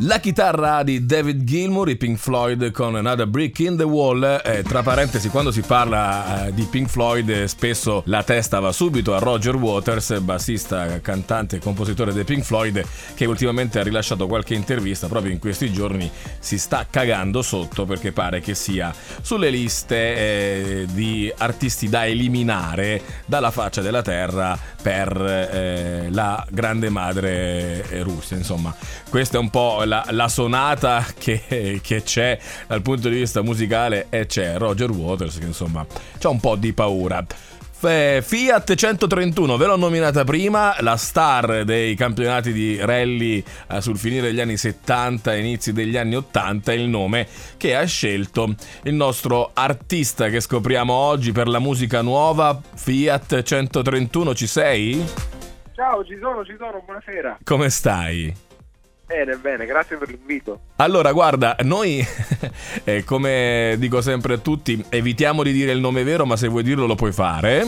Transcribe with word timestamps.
La 0.00 0.18
chitarra 0.18 0.82
di 0.82 1.06
David 1.06 1.44
Gilmour, 1.44 1.88
i 1.88 1.94
Pink 1.94 2.18
Floyd 2.18 2.72
con 2.72 2.96
Another 2.96 3.28
Brick 3.28 3.60
in 3.60 3.76
the 3.76 3.84
Wall. 3.84 4.40
Eh, 4.44 4.64
tra 4.64 4.82
parentesi, 4.82 5.28
quando 5.28 5.52
si 5.52 5.60
parla 5.60 6.48
eh, 6.48 6.52
di 6.52 6.64
Pink 6.64 6.88
Floyd, 6.88 7.28
eh, 7.28 7.46
spesso 7.46 8.02
la 8.06 8.24
testa 8.24 8.58
va 8.58 8.72
subito 8.72 9.14
a 9.14 9.20
Roger 9.20 9.54
Waters, 9.54 10.18
bassista, 10.18 11.00
cantante 11.00 11.54
e 11.54 11.58
compositore 11.60 12.12
dei 12.12 12.24
Pink 12.24 12.42
Floyd, 12.42 12.84
che 13.14 13.24
ultimamente 13.26 13.78
ha 13.78 13.84
rilasciato 13.84 14.26
qualche 14.26 14.54
intervista 14.54 15.06
proprio 15.06 15.30
in 15.30 15.38
questi 15.38 15.72
giorni. 15.72 16.10
Si 16.40 16.58
sta 16.58 16.88
cagando 16.90 17.40
sotto 17.40 17.84
perché 17.84 18.10
pare 18.10 18.40
che 18.40 18.56
sia 18.56 18.92
sulle 19.22 19.48
liste 19.48 19.96
eh, 19.96 20.86
di 20.90 21.32
artisti 21.36 21.88
da 21.88 22.04
eliminare 22.04 23.00
dalla 23.26 23.52
faccia 23.52 23.80
della 23.80 24.02
terra 24.02 24.58
per 24.82 25.16
eh, 25.22 26.08
la 26.10 26.44
grande 26.50 26.88
madre 26.88 28.02
Russia. 28.02 28.36
Insomma, 28.36 28.74
questo 29.08 29.36
è 29.36 29.38
un 29.38 29.50
po' 29.50 29.82
la, 29.84 30.04
la 30.10 30.28
sonata 30.28 31.04
che, 31.16 31.80
che, 31.82 32.02
c'è 32.02 32.38
dal 32.66 32.82
punto 32.82 33.08
di 33.08 33.16
vista 33.16 33.42
musicale 33.42 34.06
e 34.10 34.26
c'è 34.26 34.56
Roger 34.58 34.90
Waters 34.90 35.38
che 35.38 35.46
insomma 35.46 35.86
c'ha 36.18 36.28
un 36.28 36.40
po' 36.40 36.56
di 36.56 36.72
paura. 36.72 37.24
Fiat 37.84 38.74
131, 38.74 39.58
ve 39.58 39.66
l'ho 39.66 39.76
nominata 39.76 40.24
prima, 40.24 40.74
la 40.80 40.96
star 40.96 41.64
dei 41.64 41.94
campionati 41.94 42.50
di 42.50 42.78
rally 42.80 43.44
eh, 43.68 43.80
sul 43.82 43.98
finire 43.98 44.28
degli 44.28 44.40
anni 44.40 44.56
70 44.56 45.34
e 45.34 45.38
inizi 45.40 45.74
degli 45.74 45.98
anni 45.98 46.16
80, 46.16 46.72
è 46.72 46.74
il 46.74 46.88
nome 46.88 47.26
che 47.58 47.76
ha 47.76 47.84
scelto 47.84 48.54
il 48.84 48.94
nostro 48.94 49.50
artista 49.52 50.30
che 50.30 50.40
scopriamo 50.40 50.94
oggi 50.94 51.32
per 51.32 51.46
la 51.46 51.58
musica 51.58 52.00
nuova, 52.00 52.58
Fiat 52.74 53.42
131, 53.42 54.34
ci 54.34 54.46
sei? 54.46 55.04
Ciao, 55.74 56.02
ci 56.06 56.16
sono, 56.18 56.42
ci 56.42 56.54
sono, 56.56 56.80
buonasera. 56.86 57.40
Come 57.44 57.68
stai? 57.68 58.34
Bene, 59.06 59.36
bene, 59.36 59.66
grazie 59.66 59.96
per 59.96 60.08
l'invito. 60.08 60.60
Allora, 60.76 61.12
guarda, 61.12 61.56
noi, 61.62 62.02
eh, 62.84 63.04
come 63.04 63.76
dico 63.78 64.00
sempre 64.00 64.34
a 64.34 64.38
tutti, 64.38 64.82
evitiamo 64.88 65.42
di 65.42 65.52
dire 65.52 65.72
il 65.72 65.80
nome 65.80 66.04
vero, 66.04 66.24
ma 66.24 66.36
se 66.36 66.48
vuoi 66.48 66.62
dirlo 66.62 66.86
lo 66.86 66.94
puoi 66.94 67.12
fare. 67.12 67.64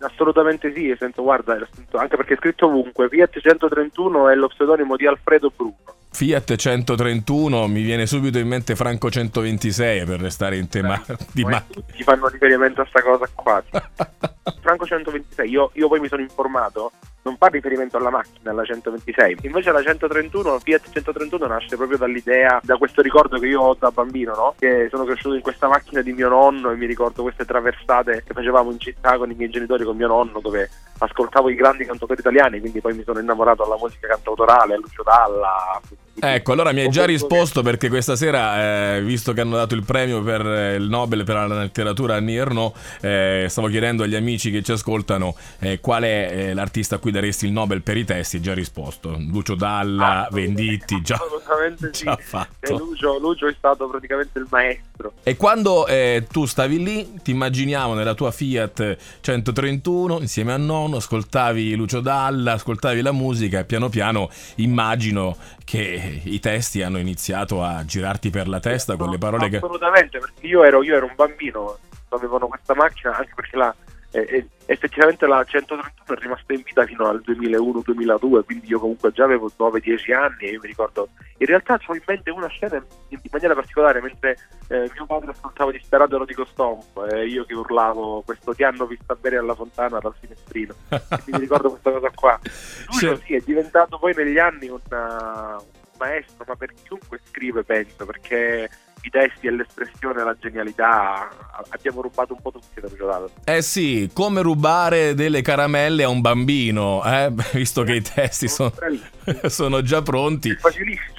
Assolutamente 0.00 0.72
sì, 0.74 0.88
nel 0.88 0.98
senso, 0.98 1.22
guarda, 1.22 1.54
anche 1.92 2.16
perché 2.16 2.34
è 2.34 2.36
scritto 2.36 2.66
ovunque, 2.66 3.08
Fiat 3.08 3.40
131 3.40 4.28
è 4.28 4.34
lo 4.34 4.48
pseudonimo 4.48 4.96
di 4.96 5.06
Alfredo 5.06 5.50
Bruno. 5.54 5.76
Fiat 6.10 6.54
131 6.54 7.66
mi 7.66 7.82
viene 7.82 8.06
subito 8.06 8.38
in 8.38 8.46
mente 8.46 8.76
Franco 8.76 9.10
126 9.10 10.04
per 10.04 10.20
restare 10.20 10.56
in 10.58 10.68
tema 10.68 11.02
eh, 11.04 11.16
di 11.32 11.44
ma... 11.44 11.64
Tutti 11.68 12.02
fanno 12.04 12.28
riferimento 12.28 12.82
a 12.82 12.86
sta 12.86 13.02
cosa 13.02 13.28
qua. 13.34 13.64
Franco 14.60 14.86
126, 14.86 15.48
io, 15.48 15.70
io 15.74 15.88
poi 15.88 15.98
mi 16.00 16.08
sono 16.08 16.22
informato 16.22 16.92
non 17.24 17.36
fa 17.38 17.46
riferimento 17.46 17.96
alla 17.96 18.10
macchina, 18.10 18.50
alla 18.50 18.64
126. 18.64 19.38
Invece 19.42 19.72
la 19.72 19.82
131, 19.82 20.58
Fiat 20.58 20.90
131 20.90 21.46
nasce 21.46 21.76
proprio 21.76 21.96
dall'idea, 21.96 22.60
da 22.62 22.76
questo 22.76 23.00
ricordo 23.00 23.38
che 23.38 23.46
io 23.46 23.60
ho 23.60 23.76
da 23.78 23.90
bambino, 23.90 24.34
no? 24.34 24.54
Che 24.58 24.88
sono 24.90 25.04
cresciuto 25.04 25.34
in 25.34 25.40
questa 25.40 25.66
macchina 25.66 26.02
di 26.02 26.12
mio 26.12 26.28
nonno 26.28 26.70
e 26.70 26.76
mi 26.76 26.86
ricordo 26.86 27.22
queste 27.22 27.46
traversate 27.46 28.24
che 28.26 28.34
facevamo 28.34 28.70
in 28.70 28.78
città 28.78 29.16
con 29.16 29.30
i 29.30 29.34
miei 29.34 29.50
genitori, 29.50 29.84
con 29.84 29.96
mio 29.96 30.08
nonno, 30.08 30.40
dove 30.40 30.68
ascoltavo 30.98 31.48
i 31.48 31.54
grandi 31.54 31.86
cantautori 31.86 32.20
italiani, 32.20 32.60
quindi 32.60 32.80
poi 32.80 32.94
mi 32.94 33.02
sono 33.02 33.18
innamorato 33.18 33.64
alla 33.64 33.78
musica 33.78 34.08
cantautorale, 34.08 34.74
a 34.74 34.76
Lucio 34.76 35.02
Dalla. 35.02 35.80
Ecco, 36.18 36.52
allora 36.52 36.72
mi 36.72 36.80
hai 36.80 36.88
già 36.88 37.04
risposto 37.04 37.62
perché 37.62 37.88
questa 37.88 38.16
sera, 38.16 38.96
eh, 38.96 39.02
visto 39.02 39.32
che 39.32 39.40
hanno 39.40 39.56
dato 39.56 39.74
il 39.74 39.84
premio 39.84 40.22
per 40.22 40.46
eh, 40.46 40.74
il 40.76 40.88
Nobel 40.88 41.24
per 41.24 41.34
la 41.34 41.46
letteratura 41.46 42.14
a 42.14 42.18
Nirno, 42.18 42.72
eh, 43.00 43.46
stavo 43.48 43.66
chiedendo 43.68 44.04
agli 44.04 44.14
amici 44.14 44.50
che 44.50 44.62
ci 44.62 44.72
ascoltano 44.72 45.34
eh, 45.58 45.80
qual 45.80 46.04
è 46.04 46.28
eh, 46.30 46.54
l'artista 46.54 46.96
a 46.96 46.98
cui 46.98 47.10
daresti 47.10 47.46
il 47.46 47.52
Nobel 47.52 47.82
per 47.82 47.96
i 47.96 48.04
testi, 48.04 48.40
già 48.40 48.54
risposto. 48.54 49.16
Lucio 49.18 49.54
Dalla, 49.54 50.26
ah, 50.26 50.28
Venditti, 50.30 51.00
già, 51.02 51.16
assolutamente 51.16 51.90
già 51.92 52.16
sì. 52.20 52.22
fatto. 52.22 52.76
Lucio, 52.76 53.18
Lucio, 53.18 53.48
è 53.48 53.54
stato 53.56 53.88
praticamente 53.88 54.38
il 54.38 54.46
maestro. 54.48 54.93
E 55.24 55.36
quando 55.36 55.86
eh, 55.86 56.26
tu 56.30 56.44
stavi 56.46 56.82
lì, 56.82 57.14
ti 57.22 57.32
immaginiamo 57.32 57.94
nella 57.94 58.14
tua 58.14 58.30
Fiat 58.30 58.96
131 59.20 60.20
insieme 60.20 60.52
a 60.52 60.56
nonno, 60.56 60.96
ascoltavi 60.96 61.74
Lucio 61.74 62.00
Dalla, 62.00 62.52
ascoltavi 62.52 63.02
la 63.02 63.10
musica 63.10 63.58
e 63.58 63.64
piano 63.64 63.88
piano 63.88 64.30
immagino 64.56 65.36
che 65.64 66.20
i 66.22 66.38
testi 66.38 66.82
hanno 66.82 66.98
iniziato 66.98 67.64
a 67.64 67.84
girarti 67.84 68.30
per 68.30 68.46
la 68.46 68.60
testa 68.60 68.96
con 68.96 69.10
le 69.10 69.18
parole 69.18 69.48
che... 69.48 69.56
Assolutamente, 69.56 70.18
perché 70.18 70.46
io 70.46 70.62
ero, 70.62 70.82
io 70.82 70.94
ero 70.94 71.06
un 71.06 71.14
bambino, 71.16 71.78
avevano 72.10 72.46
questa 72.46 72.74
macchina 72.74 73.16
anche 73.16 73.32
perché 73.34 73.56
la 73.56 73.74
e, 74.22 74.48
effettivamente 74.66 75.26
la 75.26 75.42
131 75.42 76.16
è 76.16 76.20
rimasta 76.22 76.52
in 76.52 76.62
vita 76.64 76.86
fino 76.86 77.08
al 77.08 77.20
2001-2002, 77.26 78.44
quindi 78.44 78.68
io 78.68 78.78
comunque 78.78 79.10
già 79.10 79.24
avevo 79.24 79.50
9-10 79.58 80.14
anni 80.14 80.44
e 80.44 80.50
io 80.52 80.60
mi 80.62 80.68
ricordo, 80.68 81.08
in 81.38 81.46
realtà 81.46 81.80
ho 81.84 81.94
in 81.94 82.02
mente 82.06 82.30
una 82.30 82.46
scena 82.46 82.76
in, 83.08 83.20
maniera 83.30 83.54
particolare, 83.54 84.00
mentre 84.00 84.38
eh, 84.68 84.88
mio 84.94 85.06
padre 85.06 85.32
ascoltava 85.32 85.72
disperato 85.72 86.14
Erotico 86.14 86.44
Stomp 86.44 87.08
e 87.10 87.26
io 87.26 87.44
che 87.44 87.54
urlavo 87.54 88.22
questo 88.22 88.54
ti 88.54 88.62
hanno 88.62 88.86
visto 88.86 89.16
bere 89.20 89.38
alla 89.38 89.54
fontana 89.54 89.98
dal 89.98 90.14
finestrino, 90.18 90.74
quindi 90.88 91.32
mi 91.32 91.38
ricordo 91.40 91.70
questa 91.70 91.90
cosa 91.90 92.10
qua. 92.14 92.40
Lui 92.42 92.98
sì. 92.98 93.22
sì, 93.26 93.34
è 93.34 93.40
diventato 93.44 93.98
poi 93.98 94.14
negli 94.14 94.38
anni 94.38 94.68
una, 94.68 95.56
un 95.58 95.90
maestro, 95.98 96.44
ma 96.46 96.54
per 96.54 96.72
chiunque 96.84 97.20
scrive 97.24 97.64
penso, 97.64 98.06
perché 98.06 98.70
i 99.04 99.10
testi 99.10 99.46
e 99.46 99.50
l'espressione 99.50 100.20
e 100.22 100.24
la 100.24 100.36
genialità 100.38 101.28
abbiamo 101.68 102.00
rubato 102.00 102.32
un 102.32 102.40
po' 102.40 102.50
tutti 102.50 102.80
da 102.80 102.88
Giordano. 102.88 103.28
Eh 103.44 103.62
sì, 103.62 104.10
come 104.12 104.40
rubare 104.40 105.14
delle 105.14 105.42
caramelle 105.42 106.04
a 106.04 106.08
un 106.08 106.20
bambino, 106.20 107.02
eh? 107.04 107.30
visto 107.52 107.82
che 107.82 107.94
i 107.94 108.02
testi 108.02 108.48
sono, 108.48 108.72
sono 109.46 109.82
già 109.82 110.02
pronti. 110.02 110.50
È 110.50 110.56
facilissimo. 110.56 111.12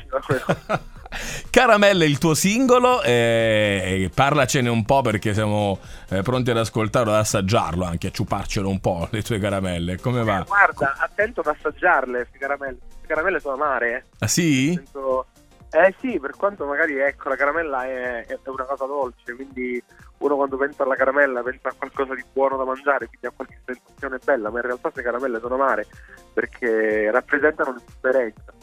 Caramelle 1.50 2.06
il 2.06 2.18
tuo 2.18 2.34
singolo, 2.34 3.02
eh, 3.02 4.10
parlacene 4.14 4.68
un 4.68 4.84
po' 4.84 5.02
perché 5.02 5.34
siamo 5.34 5.80
eh, 6.10 6.22
pronti 6.22 6.52
ad 6.52 6.58
ascoltarlo, 6.58 7.12
ad 7.12 7.20
assaggiarlo 7.20 7.86
anche, 7.86 8.08
a 8.08 8.12
ciuparcelo 8.12 8.68
un 8.68 8.80
po' 8.80 9.08
le 9.12 9.22
tue 9.22 9.40
caramelle. 9.40 9.98
Come 10.00 10.24
va? 10.24 10.42
Eh, 10.42 10.46
guarda, 10.46 10.96
attento 10.98 11.42
ad 11.42 11.48
assaggiarle 11.48 12.18
queste 12.18 12.38
caramelle. 12.38 12.78
Queste 12.88 13.08
caramelle 13.08 13.40
sono 13.40 13.54
amare. 13.54 13.96
Eh. 13.96 14.04
Ah 14.20 14.28
sì? 14.28 14.68
Nel 14.76 14.84
senso, 14.84 15.26
eh 15.84 15.96
sì, 16.00 16.20
per 16.20 16.36
quanto 16.38 16.66
magari 16.66 16.98
ecco, 17.00 17.30
la 17.30 17.36
caramella 17.36 17.86
è, 17.86 18.26
è, 18.26 18.40
una 18.46 18.64
cosa 18.64 18.86
dolce, 18.86 19.34
quindi 19.36 19.82
uno 20.20 20.36
quando 20.36 20.58
pensa 20.58 20.84
alla 20.84 20.96
caramella 20.96 21.44
pensa 21.44 21.70
a 21.70 21.74
qualcosa 21.78 22.16
di 22.16 22.24
buono 22.32 22.56
da 22.56 22.64
mangiare, 22.64 23.08
quindi 23.08 23.28
a 23.28 23.34
qualche 23.36 23.60
sensazione 23.66 24.20
bella, 24.24 24.50
ma 24.50 24.60
in 24.60 24.66
realtà 24.66 24.90
queste 24.90 25.02
caramelle 25.02 25.40
sono 25.40 25.56
amare 25.56 25.86
perché 26.34 27.12
rappresentano 27.12 27.74
l'esperienza. 27.74 28.54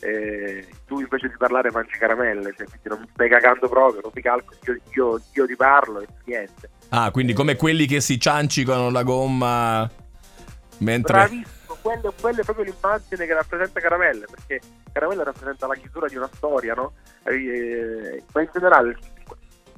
Eh, 0.00 0.66
tu 0.86 1.00
invece 1.00 1.28
di 1.28 1.34
parlare 1.38 1.70
mangi 1.70 1.98
caramelle, 1.98 2.52
cioè, 2.56 2.66
quindi 2.66 2.88
non 2.88 3.00
mi 3.00 3.08
stai 3.12 3.28
cagando 3.28 3.68
proprio, 3.68 4.00
non 4.02 4.10
mi 4.14 4.22
calcolo, 4.22 4.58
io, 4.64 4.80
io, 4.92 5.20
io 5.32 5.46
ti 5.46 5.56
parlo 5.56 6.00
e 6.00 6.06
niente. 6.24 6.70
Ah, 6.90 7.10
quindi 7.10 7.32
come 7.32 7.56
quelli 7.56 7.86
che 7.86 8.00
si 8.00 8.18
ciancicano 8.18 8.90
la 8.90 9.02
gomma 9.02 9.90
mentre... 10.78 11.12
Bravissimo 11.12 11.63
quella, 11.84 12.10
quella, 12.18 12.40
è 12.40 12.44
proprio 12.44 12.64
l'immagine 12.64 13.26
che 13.26 13.34
rappresenta 13.34 13.78
Caramelle, 13.78 14.24
perché 14.24 14.60
Caramelle 14.90 15.22
rappresenta 15.22 15.66
la 15.66 15.74
chiusura 15.74 16.08
di 16.08 16.16
una 16.16 16.30
storia, 16.32 16.72
no? 16.72 16.92
Eh, 17.24 18.22
ma 18.32 18.40
in 18.40 18.48
generale, 18.50 18.96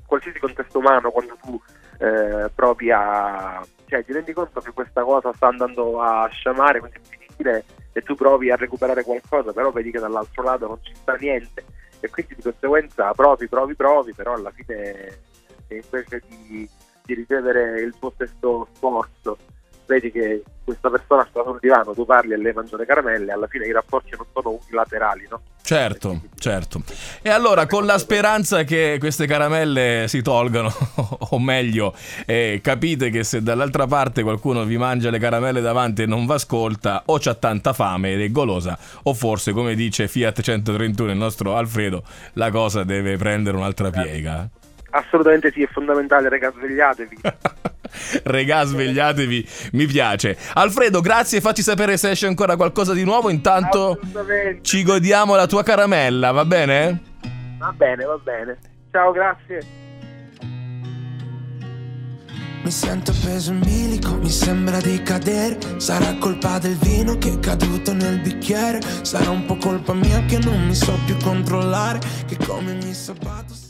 qualsiasi 0.06 0.38
contesto 0.38 0.78
umano, 0.78 1.10
quando 1.10 1.36
tu 1.42 1.60
eh, 1.98 2.48
provi 2.54 2.92
a... 2.92 3.60
cioè 3.86 4.04
ti 4.04 4.12
rendi 4.12 4.32
conto 4.32 4.60
che 4.60 4.70
questa 4.70 5.02
cosa 5.02 5.32
sta 5.32 5.48
andando 5.48 6.00
a 6.00 6.28
sciamare, 6.28 6.78
quindi 6.78 7.00
finire, 7.08 7.64
e 7.92 8.02
tu 8.02 8.14
provi 8.14 8.52
a 8.52 8.56
recuperare 8.56 9.02
qualcosa, 9.02 9.52
però 9.52 9.72
vedi 9.72 9.90
che 9.90 9.98
dall'altro 9.98 10.44
lato 10.44 10.68
non 10.68 10.78
ci 10.82 10.94
sta 10.94 11.14
niente, 11.14 11.64
e 11.98 12.08
quindi 12.08 12.36
di 12.36 12.42
conseguenza 12.42 13.10
provi, 13.14 13.48
provi, 13.48 13.74
provi, 13.74 14.14
però 14.14 14.34
alla 14.34 14.52
fine 14.52 15.18
invece 15.68 16.22
di, 16.28 16.68
di 17.02 17.14
ricevere 17.14 17.80
il 17.80 17.96
tuo 17.98 18.12
stesso 18.14 18.68
sforzo 18.74 19.36
vedi 19.86 20.10
che 20.10 20.42
questa 20.64 20.90
persona 20.90 21.26
sta 21.30 21.42
sul 21.44 21.58
divano, 21.60 21.94
tu 21.94 22.04
parli 22.04 22.32
e 22.32 22.36
lei 22.36 22.52
mangia 22.52 22.76
le 22.76 22.86
caramelle, 22.86 23.32
alla 23.32 23.46
fine 23.46 23.66
i 23.66 23.72
rapporti 23.72 24.10
non 24.16 24.26
sono 24.32 24.58
unilaterali, 24.62 25.26
no? 25.30 25.40
Certo, 25.62 26.20
certo. 26.38 26.82
E 27.22 27.30
allora 27.30 27.66
con 27.66 27.86
la 27.86 27.98
speranza 27.98 28.62
che 28.64 28.96
queste 28.98 29.26
caramelle 29.26 30.04
si 30.08 30.22
tolgano, 30.22 30.72
o 31.30 31.38
meglio, 31.38 31.94
eh, 32.24 32.60
capite 32.62 33.10
che 33.10 33.24
se 33.24 33.42
dall'altra 33.42 33.86
parte 33.86 34.22
qualcuno 34.22 34.64
vi 34.64 34.76
mangia 34.76 35.10
le 35.10 35.18
caramelle 35.18 35.60
davanti 35.60 36.02
e 36.02 36.06
non 36.06 36.26
vi 36.26 36.32
ascolta, 36.32 37.02
o 37.06 37.18
c'ha 37.18 37.34
tanta 37.34 37.72
fame 37.72 38.12
ed 38.12 38.20
è 38.20 38.30
golosa, 38.30 38.78
o 39.04 39.14
forse, 39.14 39.52
come 39.52 39.74
dice 39.74 40.08
Fiat 40.08 40.40
131 40.40 41.10
il 41.10 41.16
nostro 41.16 41.56
Alfredo, 41.56 42.02
la 42.34 42.50
cosa 42.50 42.84
deve 42.84 43.16
prendere 43.16 43.56
un'altra 43.56 43.90
piega. 43.90 44.48
Assolutamente 44.90 45.50
sì, 45.52 45.62
è 45.62 45.66
fondamentale, 45.66 46.28
raga, 46.28 46.52
svegliatevi. 46.52 47.16
Regà, 48.24 48.64
svegliatevi, 48.64 49.48
mi 49.72 49.86
piace. 49.86 50.36
Alfredo, 50.54 51.00
grazie, 51.00 51.40
facci 51.40 51.62
sapere 51.62 51.96
se 51.96 52.10
esce 52.10 52.26
ancora 52.26 52.56
qualcosa 52.56 52.92
di 52.92 53.04
nuovo. 53.04 53.30
Intanto 53.30 53.98
ci 54.62 54.82
godiamo 54.82 55.34
la 55.34 55.46
tua 55.46 55.62
caramella, 55.62 56.30
va 56.30 56.44
bene? 56.44 57.02
Va 57.58 57.72
bene, 57.72 58.04
va 58.04 58.18
bene. 58.18 58.58
Ciao, 58.90 59.12
grazie. 59.12 59.84
Mi 62.66 62.72
sento 62.72 63.12
peso 63.24 63.52
in 63.52 63.60
bilico, 63.60 64.16
mi 64.16 64.28
sembra 64.28 64.80
di 64.80 65.00
cadere. 65.02 65.56
Sarà 65.76 66.16
colpa 66.18 66.58
del 66.58 66.76
vino 66.76 67.16
che 67.16 67.34
è 67.34 67.38
caduto 67.38 67.92
nel 67.92 68.18
bicchiere. 68.20 68.80
Sarà 69.02 69.30
un 69.30 69.44
po' 69.44 69.56
colpa 69.56 69.94
mia 69.94 70.24
che 70.24 70.38
non 70.38 70.66
mi 70.66 70.74
so 70.74 70.98
più 71.06 71.16
controllare. 71.22 72.00
Che 72.26 72.36
come 72.44 72.72
ogni 72.72 72.92
sabato. 72.92 73.65